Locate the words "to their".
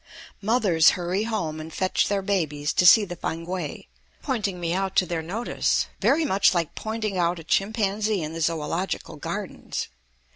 4.95-5.21